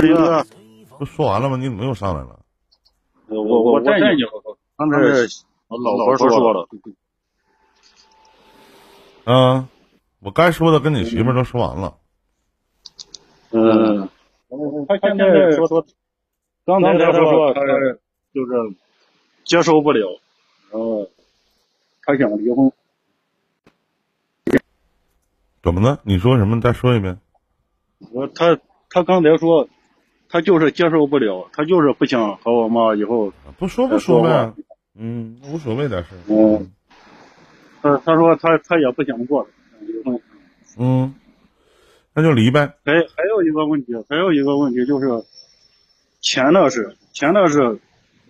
[0.00, 0.44] 哥，
[0.98, 1.56] 不说完了吗？
[1.56, 2.40] 你怎么又上来了？
[3.28, 4.22] 我我我带你，
[4.76, 4.98] 刚才
[5.68, 6.68] 老婆说了。
[9.24, 9.68] 嗯，
[10.20, 11.96] 我该说的跟你媳妇都说完了。
[13.50, 14.08] 嗯，
[14.88, 15.86] 他现在说说，
[16.64, 17.60] 刚才他说他
[18.32, 18.74] 就是
[19.44, 20.20] 接受不了，
[20.72, 21.08] 然后
[22.02, 22.72] 他想离婚。
[25.62, 26.00] 怎么了？
[26.04, 26.60] 你说什么？
[26.60, 27.20] 再说一遍。
[28.12, 28.58] 我他
[28.88, 29.68] 他刚才说，
[30.30, 33.32] 他就是接受不了，他就是不想和我妈以后。
[33.58, 34.52] 不说不说呗，
[34.96, 36.10] 嗯，无所谓的事。
[36.28, 36.70] 嗯。
[37.82, 39.48] 他他说他他也不想过了，
[39.80, 40.20] 离婚。
[40.78, 41.14] 嗯，
[42.14, 42.60] 那就离呗。
[42.84, 45.08] 还还有一个问题，还有一个问题就是，
[46.20, 47.80] 钱的事，钱的事，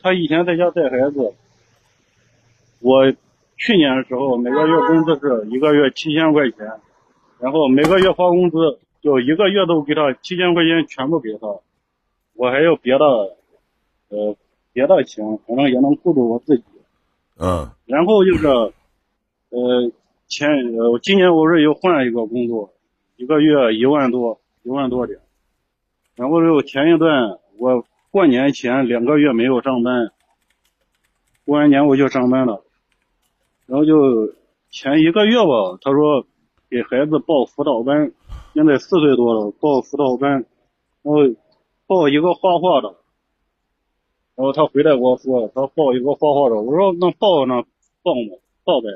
[0.00, 1.34] 他以前在家带孩子，
[2.80, 3.12] 我
[3.56, 6.64] 去年的时候每个月工资是一个月七千块钱，
[7.40, 8.56] 然后每个月发工资
[9.02, 11.48] 就一个月都给他七千块钱全部给他，
[12.42, 13.04] 我还有别的，
[14.08, 14.34] 呃，
[14.72, 16.64] 别的钱，反正也能顾住我自己。
[17.38, 17.70] 嗯。
[17.86, 18.48] 然后就是。
[19.54, 19.92] 呃，
[20.28, 22.72] 前呃，今年我是又换一个工作，
[23.16, 25.18] 一个月一万多，一万多点。
[26.16, 30.10] 然后就前一段我过年前两个月没有上班，
[31.44, 32.64] 过完年我就上班了。
[33.66, 34.32] 然后就
[34.70, 36.24] 前一个月吧，他说
[36.70, 38.10] 给孩子报辅导班，
[38.54, 40.46] 现在四岁多了，报辅导班，
[41.02, 41.18] 然后
[41.94, 42.96] 报一个画画的。
[44.34, 47.62] 然后他回来跟我说，他报一个画画的，我说那报那
[48.02, 48.88] 报嘛，报呗。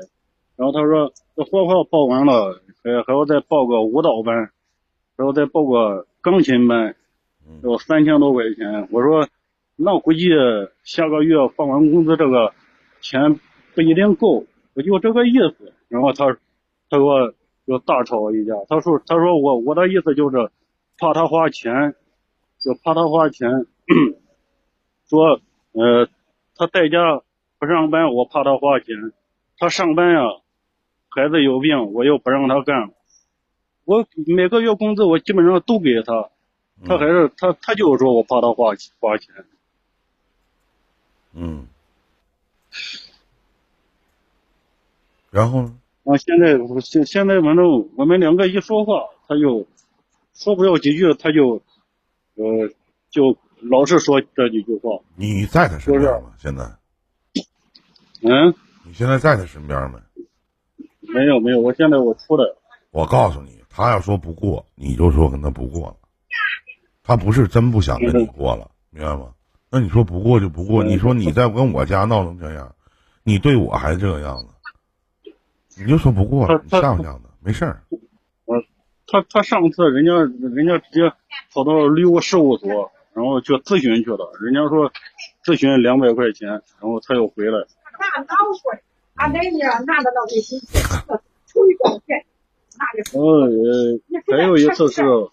[0.55, 4.35] 然后他说这画画报完了，还还要再报个舞蹈班，
[5.15, 6.95] 然后再报个钢琴班，
[7.63, 8.87] 要三千多块钱。
[8.91, 9.27] 我说
[9.75, 10.29] 那估计
[10.83, 12.51] 下个月发完工资这个
[12.99, 13.39] 钱
[13.75, 15.71] 不一定够，我就这个意思。
[15.87, 16.35] 然后他
[16.89, 17.31] 他给我
[17.67, 20.49] 就大吵一架，他说他说我我的意思就是
[20.97, 21.93] 怕他花钱，
[22.67, 23.49] 就怕他花钱，
[25.07, 25.39] 说
[25.71, 26.09] 呃
[26.57, 27.21] 他在家
[27.59, 29.13] 不上班，我怕他花钱，
[29.57, 30.19] 他上班呀。
[31.09, 32.91] 孩子有病，我又不让他干，
[33.85, 36.29] 我每个月工资我基本上都给他，
[36.85, 39.33] 他还是他他就是说我怕他花花钱。
[41.33, 41.65] 嗯。
[45.31, 45.79] 然后呢？
[46.03, 49.65] 啊，现在现现在反正我们两个一说话，他就
[50.33, 51.63] 说不了几句，他就
[52.37, 52.69] 呃
[53.09, 54.99] 就老是说这几句话。
[55.15, 56.31] 你在他身边吗？
[56.37, 56.63] 现在？
[58.23, 58.53] 嗯。
[58.85, 59.99] 你现在在他身边没？
[61.01, 62.45] 没有没有，我现在我出来。
[62.91, 65.95] 我告诉你，他要说不过，你就说跟他不过了。
[67.03, 69.33] 他不是真不想跟你过了，明白吗？
[69.69, 70.83] 那你说不过就不过。
[70.83, 72.75] 你说你再跟我家闹成这样，
[73.23, 74.47] 你对我还这个样子，
[75.81, 77.29] 你就说不过了，你像不像的？
[77.41, 77.83] 没事儿。
[79.11, 80.13] 我他他上次人家
[80.55, 81.11] 人家直接
[81.53, 84.31] 跑到律务事务所，然后去咨询去了。
[84.41, 84.91] 人家说
[85.45, 87.65] 咨询两百块钱，然后他又回来。
[89.15, 90.77] 俺那年拿的那些信息，
[91.47, 92.23] 出一照片，
[93.15, 95.31] 嗯，还有一次是，我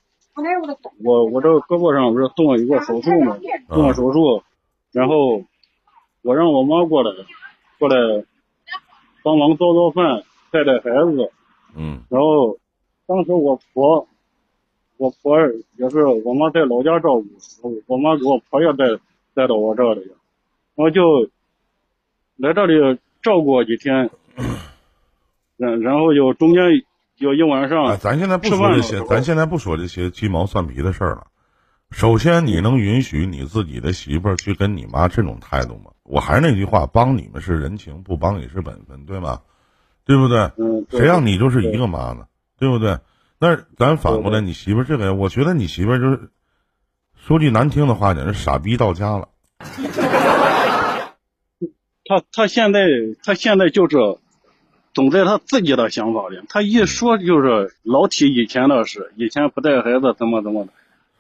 [1.27, 3.37] 我这胳膊上不是动了一个手术嘛？
[3.69, 4.43] 动了手术，
[4.93, 5.43] 然后
[6.23, 7.11] 我让我妈过来，
[7.79, 8.25] 过来
[9.23, 11.31] 帮忙做做饭，带带孩子。
[11.77, 12.03] 嗯。
[12.09, 12.57] 然后
[13.07, 14.07] 当时我婆，
[14.97, 15.37] 我婆
[15.77, 17.21] 也是我妈在老家照
[17.63, 18.85] 顾，我妈给我婆也带
[19.35, 20.11] 带到我这里，
[20.75, 21.29] 我就
[22.37, 22.99] 来这里。
[23.25, 24.11] 照顾几天，
[25.57, 26.63] 然然后就中间
[27.17, 31.29] 有一晚上，咱现在不说这些，咱现在不说这些鸡毛蒜皮的事儿了。
[31.91, 35.91] 首先，你能允许你自己的媳妇儿去跟你妈这种态度吗？
[36.03, 39.41] 我还是那句话，帮你们是人情，不帮也是本分，对吗？
[40.05, 40.51] 对不对？
[40.91, 42.27] 谁让你就是一个妈呢？
[42.65, 42.99] 对不对？
[43.39, 46.31] 那咱反过来，你媳妇这个，我觉得你媳妇就是，
[47.15, 49.29] 说句难听的话讲，是傻逼到家了。
[52.07, 52.81] 他他现在
[53.23, 53.99] 他现在就是
[54.95, 60.73] 总在他自己的想法里，他一说就是老提以前的事，以前不带孩子怎么怎么的，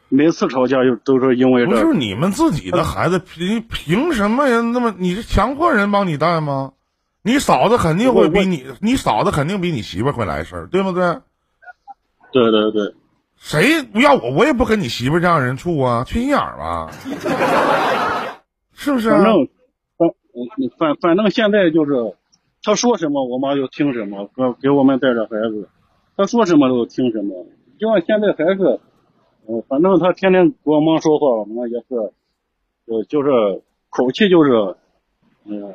[0.08, 1.72] 每次吵架就都是因为这。
[1.72, 4.62] 不是你们自己的孩子，凭凭什么呀？
[4.62, 6.72] 那么你是强迫人帮你带吗？
[7.20, 11.18] 你嫂子肯定会比你，你嫂子肯定比你媳妇会来事儿，对不对？
[12.34, 12.94] 对对对。
[13.36, 16.90] 谁不要我，我也不跟你媳妇这样人处啊， 缺心眼儿吧？
[18.72, 19.10] 是不是？
[19.10, 19.48] 嗯，
[20.76, 21.92] 反反正现在就是，
[22.62, 25.68] 他说什么我妈就听什么，给给我们带着孩子，
[26.16, 27.46] 他说什么都听什么。
[27.78, 28.80] 就像现在孩子，
[29.48, 31.94] 嗯，反正他天天跟我妈说话，我们也是，
[32.86, 33.30] 呃就是
[33.90, 34.74] 口气就是，
[35.44, 35.74] 嗯，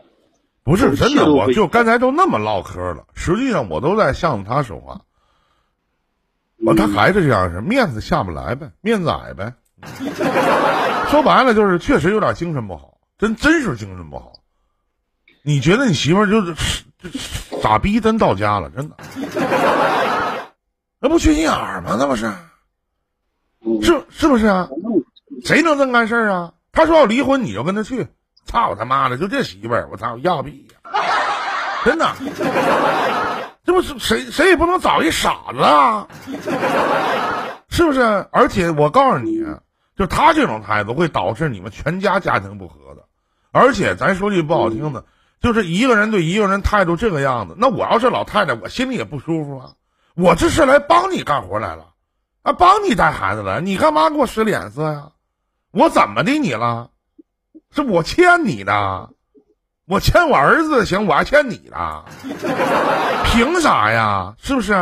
[0.64, 5.02] 不是真的，我就刚才都那么唠嗑了，实际上我都在向着他说话，
[6.66, 9.54] 我他还是这样式，面子下不来呗，面子矮呗，
[11.10, 14.34] 说白了就是确实有点精神不好，真真是精神不好。
[15.42, 16.84] 你觉得你媳妇儿就是
[17.62, 18.96] 傻逼，真到家了，真的，
[21.00, 21.96] 那不缺心眼儿吗？
[21.98, 22.32] 那不是，
[23.66, 24.70] 嗯是是不是啊？
[25.46, 26.54] 谁能这么干事儿啊？
[26.72, 28.08] 他说要离婚，你就跟他去。
[28.46, 30.92] 操他妈的，就这媳妇儿，我操，要屁呀、
[31.86, 32.12] 真的，
[33.70, 36.08] 这不是谁谁也不能找一傻子啊，
[37.70, 38.02] 是不是？
[38.32, 39.46] 而且我告诉你，
[39.96, 43.06] 就他这种态度会导致你们全家家庭不和的。
[43.52, 45.06] 而且咱说句不好听的，
[45.40, 49.74] 就是一个人对一个人态度这个样子，那我要是老太太，我心里也不舒服啊。
[50.16, 51.90] 我这是来帮你干活来了，
[52.42, 55.12] 啊，帮你带孩子来，你干嘛给我使脸色呀？
[55.70, 56.90] 我怎么的你了？
[57.72, 59.12] 是我欠你的，
[59.90, 62.06] 我欠我儿子的行，我还欠你的，
[63.26, 64.36] 凭啥呀？
[64.38, 64.74] 是不是？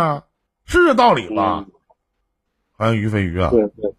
[0.66, 1.64] 是这道理吧？
[2.76, 3.96] 欢迎于飞鱼啊，对对，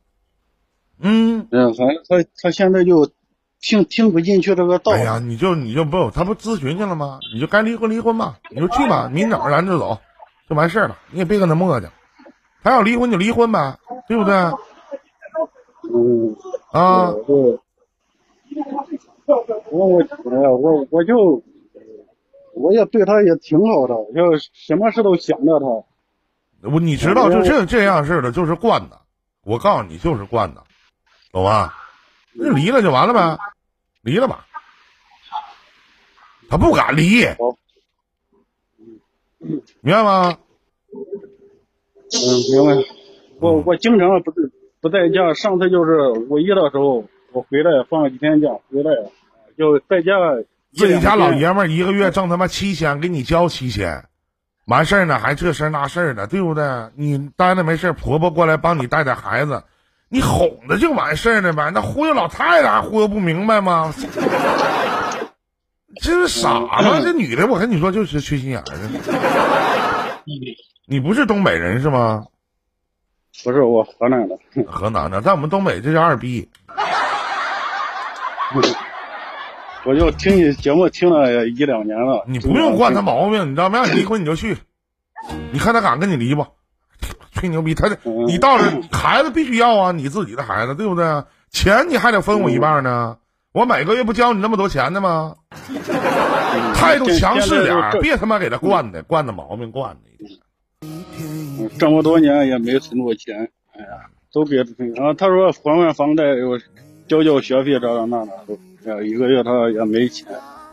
[1.00, 3.10] 嗯，嗯，反正他他现在就
[3.58, 4.98] 听听不进去这个道理。
[4.98, 7.20] 哎呀，你就你就不，他不咨询去了吗？
[7.32, 9.98] 你就该离婚离婚吧，你就去吧，明早咱就走，
[10.46, 11.88] 就完事儿了，你也别跟他磨叽。
[12.62, 14.34] 他要离婚就离婚呗，对不对？
[15.90, 16.36] 嗯，
[16.70, 17.14] 啊，
[19.70, 21.42] 我我我哎呀，我我就
[22.54, 25.66] 我也对他也挺好的，就什么事都想着他。
[26.68, 28.98] 我你知道，就这这样式的，就是惯的。
[29.44, 30.62] 我告诉你，就是惯的，
[31.30, 31.72] 懂吗？
[32.32, 33.38] 那离了就完了呗，
[34.02, 34.46] 离了吧。
[36.48, 37.24] 他不敢离，
[39.82, 40.38] 明白吗？
[40.92, 42.88] 嗯，明白。
[43.40, 47.04] 我我经常不是不在家，上次就是五一的时候，
[47.38, 48.90] 我回来放了几天假，回来
[49.56, 50.10] 就在家
[50.72, 54.04] 一自己家老爷们儿一个月挣他妈七千，给你交七千，
[54.66, 56.64] 完事儿呢还这事儿那事儿的，对不对？
[56.96, 59.62] 你待着没事儿婆婆过来帮你带带孩子，
[60.08, 61.70] 你哄着就完事儿了呗？
[61.72, 63.94] 那忽悠老太太还忽悠不明白吗？
[66.02, 66.68] 这是傻吗？
[67.00, 68.80] 这女的，我跟你说就是缺心眼儿的。
[70.86, 72.26] 你不是东北人是吗？
[73.44, 74.36] 不是我河南的，
[74.66, 76.48] 河南的，在我们东北这叫二逼。
[79.84, 82.24] 我就听你节目听了一两年了。
[82.26, 83.78] 你不用惯他毛病，你知道没？
[83.78, 84.56] 让你离婚你就去，
[85.52, 86.46] 你看他敢跟你离不？
[87.32, 91.04] 吹牛逼，他这嗯你到了孩子必须要啊，你自己的孩子对不对？
[91.50, 93.16] 钱你还得分我一半呢，
[93.52, 95.36] 我每个月不交你那么多钱的吗？
[96.74, 100.00] 态度强势点儿，别他妈给他惯的，惯的毛病惯的
[101.78, 104.64] 这么多年也没存过钱，哎呀，都别
[104.96, 106.58] 然后他说还完房贷，又
[107.08, 110.26] 交交学费，这这那那都，哎呀，一个月他也没钱。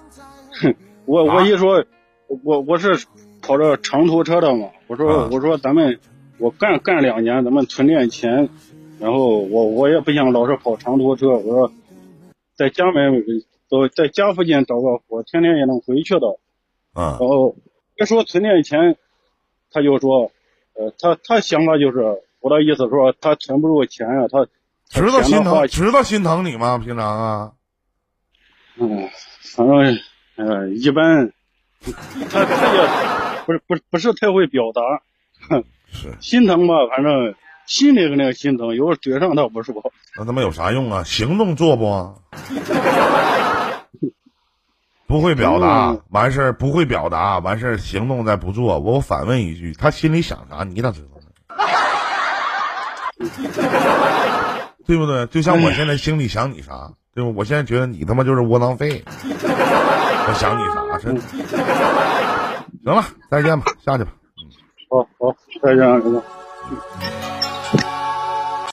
[0.62, 1.84] 哼，我啊我一说，
[2.44, 3.06] 我我是
[3.42, 6.00] 跑这长途车的嘛，我说、啊我说咱们
[6.38, 8.50] 我干干两年，咱们存点钱，
[9.00, 11.72] 然后我我也不想老是跑长途车，我说
[12.56, 13.24] 在家门
[13.70, 16.38] 都在家附近找个活，天天也能回去的。
[16.94, 17.56] 啊然后
[17.96, 18.96] 别说存点钱，
[19.72, 20.32] 他就说，
[20.76, 24.48] 呃，他他想法就是我的意思说他存不住钱啊，他
[24.90, 26.78] 知道心疼，知道心疼你吗？
[26.78, 27.52] 平常啊，
[28.80, 29.10] 嗯，
[29.56, 29.98] 反正
[30.36, 31.32] 呃一般，
[32.30, 32.88] 他他也
[33.46, 34.82] 不是不是不是太会表达，
[35.92, 37.36] 是心疼吧，反正
[37.66, 39.76] 心里肯定心疼，有时候嘴上倒不说。
[40.18, 41.04] 那他妈有啥用啊？
[41.04, 42.16] 行动做不？
[45.08, 48.80] 不会表达嗯，完事儿不会表达，完事儿行动再不做。
[48.80, 50.64] 我反问一句，他心里想啥？
[50.64, 51.28] 你咋知道呢？
[54.86, 55.26] 对不对？
[55.28, 57.32] 就像我现在心里想你啥，对吧？
[57.36, 60.98] 我现在觉得你他妈就是窝囊废， 我想你啥？
[61.00, 61.22] 真的。
[62.84, 64.12] 行了，再见吧，下去吧。
[64.90, 65.80] 好好，再见。
[65.80, 67.25] 再见